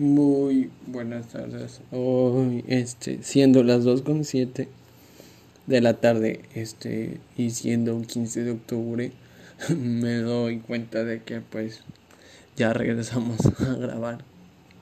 [0.00, 1.82] Muy buenas tardes.
[1.92, 4.66] Hoy, este, siendo las 2.7
[5.66, 9.12] de la tarde, este, y siendo un 15 de octubre,
[9.76, 11.82] me doy cuenta de que, pues,
[12.56, 14.24] ya regresamos a grabar.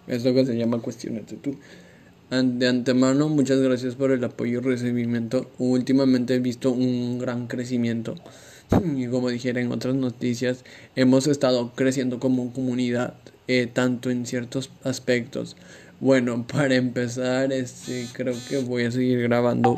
[0.07, 1.57] Es lo que se llama Cuestionate tú.
[2.31, 5.51] De antemano, muchas gracias por el apoyo y recibimiento.
[5.59, 8.15] Últimamente he visto un gran crecimiento.
[8.97, 10.65] Y como dijera en otras noticias,
[10.95, 13.15] hemos estado creciendo como comunidad
[13.49, 15.57] eh, tanto en ciertos aspectos.
[16.01, 19.75] Bueno, para empezar, este, creo que voy a seguir grabando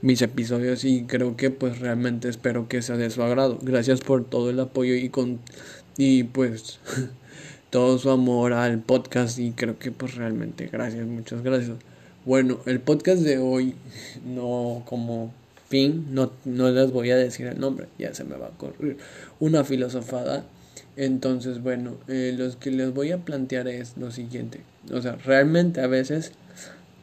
[0.00, 3.58] mis episodios y creo que pues realmente espero que sea de su agrado.
[3.62, 5.38] Gracias por todo el apoyo y con
[5.96, 6.80] y pues
[7.70, 11.76] todo su amor al podcast y creo que pues realmente gracias, muchas gracias.
[12.24, 13.74] Bueno, el podcast de hoy
[14.24, 15.32] no como
[15.68, 18.98] fin, no, no les voy a decir el nombre, ya se me va a ocurrir
[19.40, 20.44] una filosofada
[20.96, 24.60] entonces, bueno, eh, lo que les voy a plantear es lo siguiente.
[24.92, 26.32] O sea, realmente a veces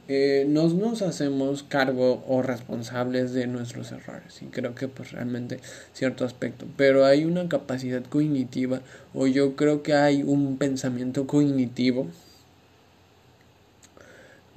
[0.08, 4.42] eh, nos, nos hacemos cargo o responsables de nuestros errores.
[4.42, 5.60] Y creo que pues realmente
[5.94, 6.66] cierto aspecto.
[6.78, 8.82] Pero hay una capacidad cognitiva
[9.14, 12.08] o yo creo que hay un pensamiento cognitivo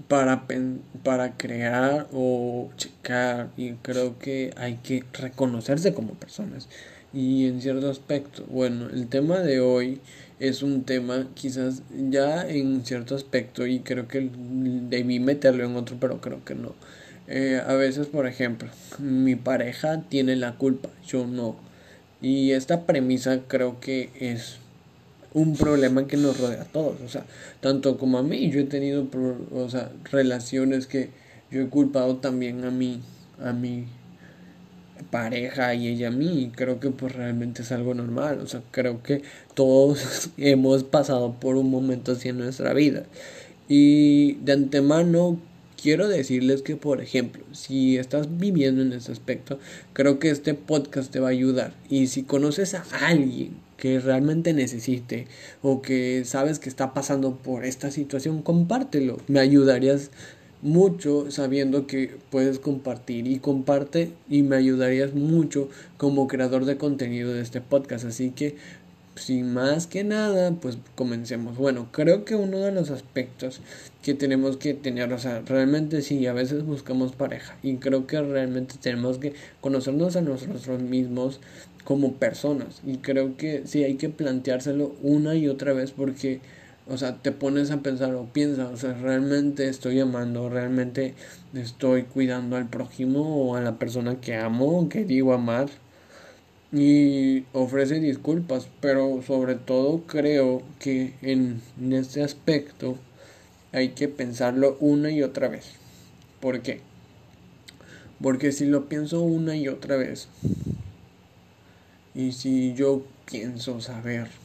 [0.08, 0.46] para,
[1.04, 6.68] para crear o checar y creo que hay que reconocerse como personas
[7.12, 8.44] y en cierto aspecto.
[8.48, 10.00] Bueno, el tema de hoy
[10.40, 14.30] es un tema quizás ya en cierto aspecto y creo que
[14.88, 16.74] debí meterlo en otro, pero creo que no.
[17.28, 18.68] Eh, a veces, por ejemplo,
[18.98, 21.56] mi pareja tiene la culpa, yo no.
[22.20, 24.56] Y esta premisa creo que es
[25.34, 27.24] un problema que nos rodea a todos, o sea,
[27.60, 29.06] tanto como a mí, yo he tenido,
[29.52, 31.08] o sea, relaciones que
[31.50, 33.00] yo he culpado también a mí,
[33.42, 33.86] a mí
[35.02, 36.50] pareja y ella a mí.
[36.54, 38.40] creo que pues realmente es algo normal.
[38.40, 39.22] O sea, creo que
[39.54, 43.04] todos hemos pasado por un momento así en nuestra vida.
[43.68, 45.38] Y de antemano
[45.82, 49.58] quiero decirles que, por ejemplo, si estás viviendo en ese aspecto,
[49.92, 51.74] creo que este podcast te va a ayudar.
[51.88, 55.26] Y si conoces a alguien que realmente necesite
[55.60, 59.18] o que sabes que está pasando por esta situación, compártelo.
[59.26, 60.12] Me ayudarías
[60.62, 67.32] mucho sabiendo que puedes compartir y comparte y me ayudarías mucho como creador de contenido
[67.32, 68.04] de este podcast.
[68.04, 68.56] Así que
[69.14, 71.56] sin más que nada, pues comencemos.
[71.56, 73.60] Bueno, creo que uno de los aspectos
[74.02, 78.20] que tenemos que tener, o sea, realmente sí, a veces buscamos pareja y creo que
[78.20, 81.40] realmente tenemos que conocernos a nosotros mismos
[81.84, 86.40] como personas y creo que sí hay que planteárselo una y otra vez porque
[86.88, 91.14] o sea, te pones a pensar o piensas, o sea, realmente estoy amando, realmente
[91.54, 95.68] estoy cuidando al prójimo o a la persona que amo, que digo amar.
[96.72, 102.96] Y ofrece disculpas, pero sobre todo creo que en, en este aspecto
[103.72, 105.66] hay que pensarlo una y otra vez.
[106.40, 106.80] ¿Por qué?
[108.22, 110.28] Porque si lo pienso una y otra vez,
[112.14, 114.41] y si yo pienso saber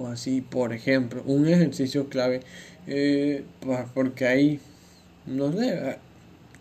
[0.00, 2.40] o así, por ejemplo, un ejercicio clave,
[2.86, 3.44] eh,
[3.94, 4.60] porque hay,
[5.26, 5.98] no sé,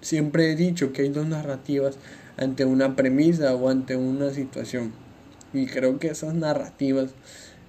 [0.02, 1.98] siempre he dicho que hay dos narrativas
[2.38, 4.92] ante una premisa o ante una situación.
[5.54, 7.12] Y creo que esas narrativas,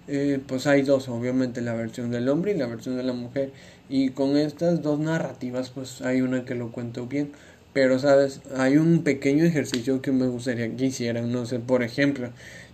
[0.09, 3.53] eh, pues hay dos, obviamente la versión del hombre y la versión de la mujer.
[3.89, 7.33] Y con estas dos narrativas, pues hay una que lo cuento bien.
[7.73, 8.41] Pero, ¿sabes?
[8.57, 11.31] Hay un pequeño ejercicio que me gustaría que hicieran.
[11.31, 12.31] No sé, por ejemplo,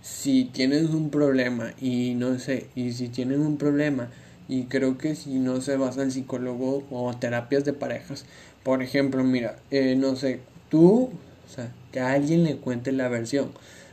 [0.07, 4.09] si tienes un problema y no sé, y si tienen un problema
[4.47, 8.25] y creo que si no se basa en psicólogo o terapias de parejas,
[8.63, 11.09] por ejemplo, mira, eh, no sé, tú,
[11.45, 13.51] o sea, que alguien le cuente la versión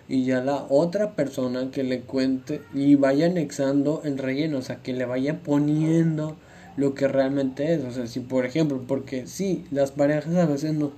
[0.08, 4.76] y ya la otra persona que le cuente y vaya anexando el relleno, o sea,
[4.76, 6.36] que le vaya poniendo
[6.76, 7.84] lo que realmente es.
[7.84, 10.92] O sea, si por ejemplo, porque sí, las parejas a veces no,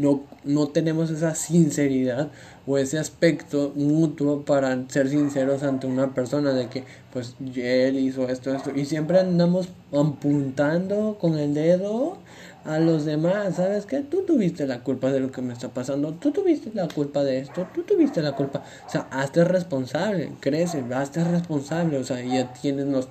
[0.00, 2.30] no, no tenemos esa sinceridad
[2.66, 8.28] o ese aspecto mutuo para ser sinceros ante una persona de que pues él hizo
[8.28, 12.18] esto, esto y siempre andamos apuntando con el dedo
[12.64, 14.00] a los demás, ¿sabes qué?
[14.00, 17.38] Tú tuviste la culpa de lo que me está pasando, tú tuviste la culpa de
[17.38, 22.52] esto, tú tuviste la culpa, o sea, hazte responsable, crece, hazte responsable, o sea, ya
[22.52, 23.08] tienes los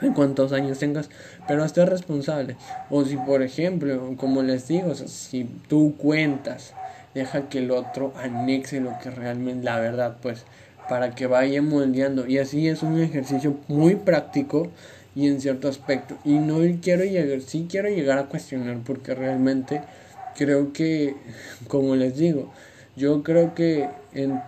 [0.00, 1.10] en cuántos años tengas,
[1.46, 2.56] pero hazte responsable.
[2.90, 6.74] O si, por ejemplo, como les digo, si tú cuentas,
[7.14, 10.44] deja que el otro anexe lo que realmente la verdad, pues,
[10.88, 12.26] para que vaya moldeando.
[12.26, 14.68] Y así es un ejercicio muy práctico
[15.14, 16.16] y en cierto aspecto.
[16.24, 19.82] Y no quiero llegar, sí quiero llegar a cuestionar porque realmente
[20.36, 21.16] creo que,
[21.66, 22.52] como les digo,
[22.96, 24.40] yo creo que en,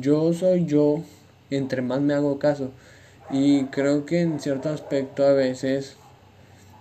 [0.00, 1.02] yo soy yo,
[1.50, 2.72] entre más me hago caso
[3.30, 5.96] y creo que en cierto aspecto a veces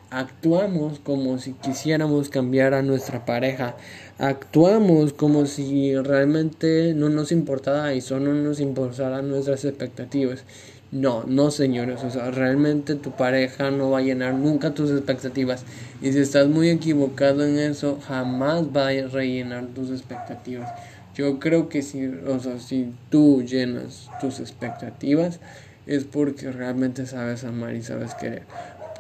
[0.09, 3.75] actuamos como si quisiéramos cambiar a nuestra pareja,
[4.17, 10.43] actuamos como si realmente no nos importara y solo nos importaran nuestras expectativas.
[10.89, 15.65] No, no señores, o sea, realmente tu pareja no va a llenar nunca tus expectativas.
[16.01, 20.71] Y si estás muy equivocado en eso, jamás va a rellenar tus expectativas.
[21.13, 25.41] Yo creo que si, o sea, si tú llenas tus expectativas,
[25.87, 28.43] es porque realmente sabes amar y sabes querer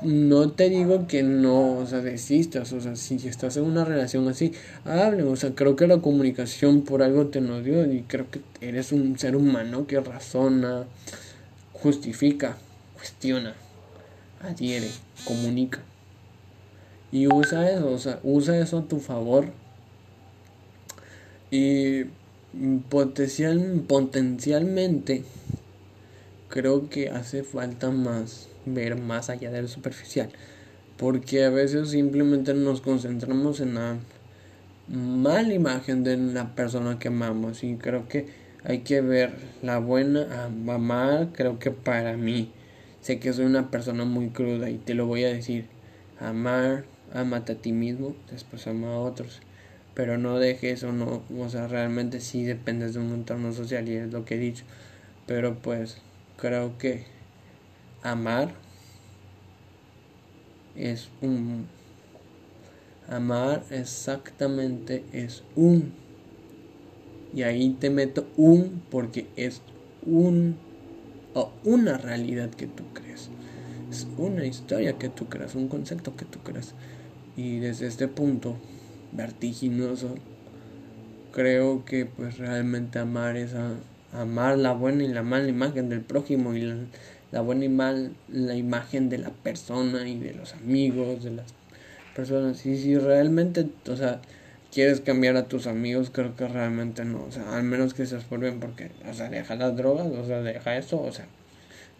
[0.01, 4.27] no te digo que no, o sea, desistas, o sea, si estás en una relación
[4.27, 4.53] así,
[4.85, 8.41] hable, o sea, creo que la comunicación por algo te nos dio y creo que
[8.61, 10.85] eres un ser humano que razona,
[11.73, 12.57] justifica,
[12.95, 13.55] cuestiona,
[14.41, 14.89] adhiere,
[15.25, 15.79] comunica.
[17.11, 19.45] Y usa eso, o sea, usa eso a tu favor.
[21.49, 22.03] Y
[22.89, 25.23] potencial, potencialmente
[26.49, 30.29] creo que hace falta más ver más allá de lo superficial.
[30.97, 33.97] Porque a veces simplemente nos concentramos en la
[34.87, 37.63] mala imagen de la persona que amamos.
[37.63, 38.27] Y creo que
[38.63, 42.51] hay que ver la buena, amar, creo que para mí.
[43.01, 45.67] Sé que soy una persona muy cruda y te lo voy a decir.
[46.19, 49.41] Amar, amate a ti mismo, después ama a otros.
[49.93, 53.95] Pero no dejes o no, o sea, realmente sí dependes de un entorno social y
[53.95, 54.63] es lo que he dicho.
[55.25, 55.97] Pero pues
[56.37, 57.05] creo que
[58.03, 58.53] amar
[60.75, 61.67] es un
[63.09, 65.91] amar exactamente es un.
[67.33, 69.61] Y ahí te meto un porque es
[70.05, 70.55] un
[71.33, 73.29] o una realidad que tú crees.
[73.91, 76.73] Es una historia que tú creas un concepto que tú creas.
[77.35, 78.55] Y desde este punto
[79.11, 80.15] vertiginoso
[81.31, 83.53] creo que pues realmente amar es
[84.13, 86.75] amar la buena y la mala imagen del prójimo y la,
[87.31, 91.53] la buena y mal, la imagen de la persona y de los amigos, de las
[92.15, 92.65] personas.
[92.65, 94.21] Y si realmente, o sea,
[94.71, 97.23] quieres cambiar a tus amigos, creo que realmente no.
[97.25, 100.41] O sea, al menos que se bien, porque, o sea, deja las drogas, o sea,
[100.41, 101.27] deja eso, o sea,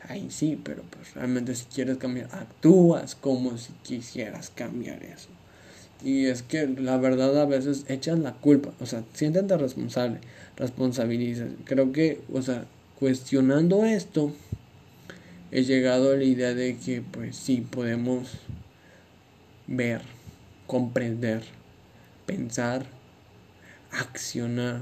[0.07, 5.29] ahí sí, pero pues realmente si quieres cambiar, actúas como si quisieras cambiar eso.
[6.03, 10.19] Y es que la verdad a veces echas la culpa, o sea, siéntete responsable,
[10.55, 11.49] responsabilizas.
[11.65, 12.65] Creo que, o sea,
[12.99, 14.31] cuestionando esto,
[15.51, 18.37] he llegado a la idea de que pues sí podemos
[19.65, 20.01] ver,
[20.67, 21.43] comprender,
[22.25, 22.85] pensar,
[23.91, 24.81] accionar.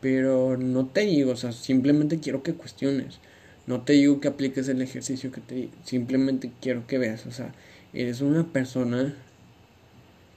[0.00, 3.18] Pero no te digo, o sea, simplemente quiero que cuestiones.
[3.66, 5.72] No te digo que apliques el ejercicio que te digo.
[5.84, 7.52] Simplemente quiero que veas, o sea,
[7.92, 9.14] eres una persona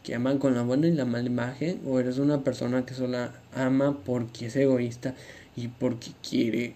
[0.06, 3.18] que ama con la buena y la mala imagen o eres una persona que solo
[3.56, 5.16] ama porque es egoísta
[5.56, 6.76] y porque quiere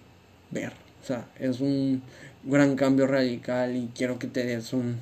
[0.50, 0.74] ver.
[1.04, 2.02] O sea, es un
[2.44, 4.98] gran cambio radical y quiero que te des un,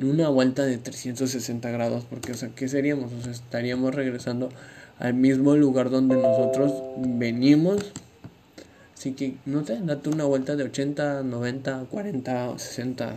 [0.00, 3.12] una vuelta de 360 grados porque, o sea, ¿qué seríamos?
[3.12, 4.48] O sea, estaríamos regresando
[4.98, 7.92] al mismo lugar donde nosotros venimos.
[8.98, 13.14] Así que, no sé, date una vuelta de 80, 90, 40, 60,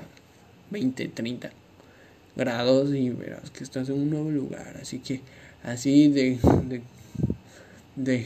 [0.69, 1.64] 20, 30
[2.35, 4.77] grados y verás que estás en un nuevo lugar.
[4.81, 5.21] Así que,
[5.63, 6.37] así de,
[6.67, 6.81] de,
[7.95, 8.25] de,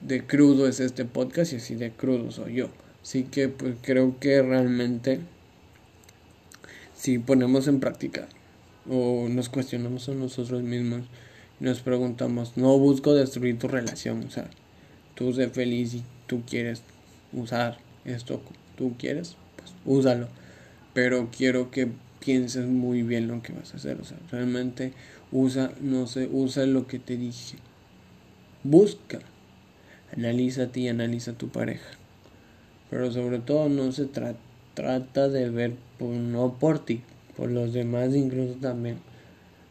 [0.00, 2.70] de crudo es este podcast y así de crudo soy yo.
[3.02, 5.20] Así que pues creo que realmente
[6.94, 8.28] si ponemos en práctica
[8.88, 11.02] o nos cuestionamos a nosotros mismos
[11.60, 14.50] y nos preguntamos, no busco destruir tu relación, o sea,
[15.14, 16.82] tú sé feliz y tú quieres
[17.32, 18.42] usar esto,
[18.76, 20.28] tú quieres, pues úsalo,
[20.92, 21.88] pero quiero que
[22.24, 24.92] pienses muy bien lo que vas a hacer, o sea, realmente
[25.32, 27.56] usa, no sé, usa lo que te dije,
[28.62, 29.20] busca,
[30.16, 32.00] analízate y analiza tu pareja
[32.90, 34.06] pero sobre todo no se
[34.74, 37.00] trata de ver por, no por ti,
[37.36, 38.98] por los demás incluso también.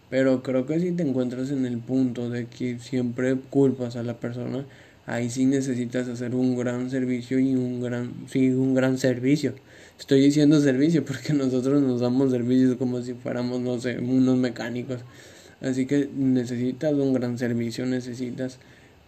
[0.10, 4.15] Pero creo que si te encuentras en el punto de que siempre culpas a la
[4.15, 4.65] persona,
[5.10, 9.56] ahí sí necesitas hacer un gran servicio y un gran, sí, un gran servicio.
[10.00, 15.01] Estoy diciendo servicio porque nosotros nos damos servicios como si fuéramos, no sé, unos mecánicos.
[15.62, 18.60] Así que necesitas un gran servicio, necesitas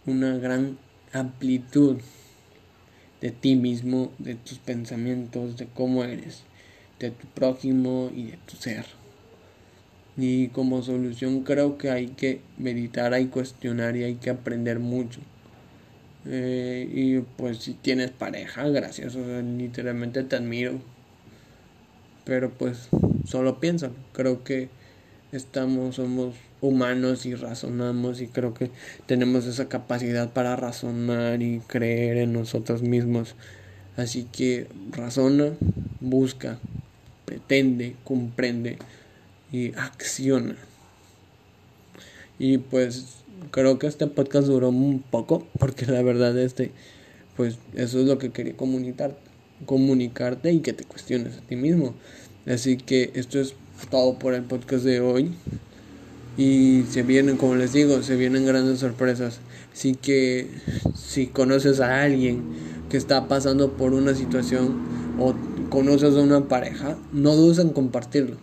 [0.04, 0.76] una gran
[1.12, 1.98] amplitud
[3.20, 6.42] de ti mismo, de tus pensamientos, de cómo eres,
[6.98, 8.86] de tu prójimo y de tu ser.
[10.16, 14.80] Y como solución creo que hay que meditar, hay que cuestionar y hay que aprender
[14.80, 15.20] mucho.
[16.26, 20.80] Eh, y pues si tienes pareja, gracias, literalmente te admiro.
[22.24, 22.88] Pero pues
[23.26, 24.68] solo piensa, creo que
[25.32, 28.70] estamos, somos humanos y razonamos y creo que
[29.06, 33.34] tenemos esa capacidad para razonar y creer en nosotros mismos.
[33.96, 35.52] Así que razona,
[36.00, 36.58] busca,
[37.24, 38.78] pretende, comprende
[39.50, 40.56] y acciona.
[42.38, 46.72] Y pues creo que este podcast duró un poco porque la verdad este
[47.36, 49.16] pues eso es lo que quería comunicar,
[49.66, 51.94] comunicarte y que te cuestiones a ti mismo.
[52.46, 53.54] Así que esto es
[53.90, 55.32] todo por el podcast de hoy.
[56.36, 59.40] Y se vienen, como les digo, se vienen grandes sorpresas.
[59.72, 60.48] Así que
[60.94, 62.42] si conoces a alguien
[62.90, 64.80] que está pasando por una situación
[65.18, 65.34] o
[65.68, 68.36] conoces a una pareja, no dudes en compartirlo.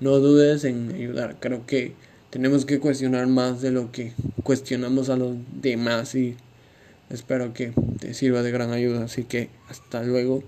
[0.00, 1.36] No dudes en ayudar.
[1.40, 1.94] Creo que
[2.34, 4.12] tenemos que cuestionar más de lo que
[4.42, 6.34] cuestionamos a los demás y
[7.08, 9.04] espero que te sirva de gran ayuda.
[9.04, 10.42] Así que hasta luego.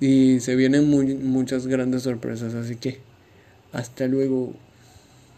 [0.00, 2.54] Y se vienen muchas grandes sorpresas.
[2.54, 3.00] Así que
[3.74, 4.54] hasta luego.